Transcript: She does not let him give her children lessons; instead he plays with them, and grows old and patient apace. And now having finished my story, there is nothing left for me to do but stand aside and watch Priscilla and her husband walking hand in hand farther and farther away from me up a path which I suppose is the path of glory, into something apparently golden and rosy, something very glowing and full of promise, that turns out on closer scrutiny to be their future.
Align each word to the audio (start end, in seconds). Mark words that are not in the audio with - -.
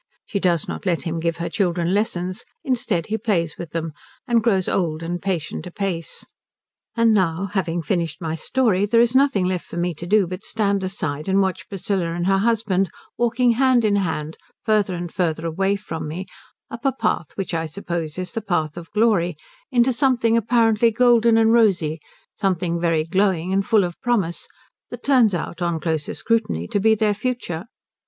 She 0.25 0.39
does 0.39 0.67
not 0.67 0.87
let 0.87 1.03
him 1.03 1.19
give 1.19 1.37
her 1.37 1.47
children 1.47 1.93
lessons; 1.93 2.43
instead 2.63 3.05
he 3.05 3.19
plays 3.19 3.55
with 3.59 3.69
them, 3.69 3.93
and 4.27 4.41
grows 4.41 4.67
old 4.67 5.03
and 5.03 5.21
patient 5.21 5.67
apace. 5.67 6.25
And 6.95 7.13
now 7.13 7.51
having 7.53 7.83
finished 7.83 8.19
my 8.19 8.33
story, 8.33 8.87
there 8.87 8.99
is 8.99 9.13
nothing 9.13 9.45
left 9.45 9.63
for 9.67 9.77
me 9.77 9.93
to 9.93 10.07
do 10.07 10.25
but 10.25 10.43
stand 10.43 10.83
aside 10.83 11.27
and 11.29 11.39
watch 11.39 11.69
Priscilla 11.69 12.15
and 12.15 12.25
her 12.25 12.39
husband 12.39 12.89
walking 13.15 13.51
hand 13.51 13.85
in 13.85 13.97
hand 13.97 14.37
farther 14.65 14.95
and 14.95 15.13
farther 15.13 15.45
away 15.45 15.75
from 15.75 16.07
me 16.07 16.25
up 16.71 16.83
a 16.83 16.91
path 16.91 17.33
which 17.35 17.53
I 17.53 17.67
suppose 17.67 18.17
is 18.17 18.31
the 18.31 18.41
path 18.41 18.77
of 18.77 18.89
glory, 18.93 19.37
into 19.71 19.93
something 19.93 20.35
apparently 20.35 20.89
golden 20.89 21.37
and 21.37 21.53
rosy, 21.53 22.01
something 22.35 22.81
very 22.81 23.03
glowing 23.03 23.53
and 23.53 23.63
full 23.63 23.83
of 23.83 24.01
promise, 24.01 24.47
that 24.89 25.03
turns 25.03 25.35
out 25.35 25.61
on 25.61 25.79
closer 25.79 26.15
scrutiny 26.15 26.67
to 26.69 26.79
be 26.79 26.95
their 26.95 27.13
future. 27.13 27.65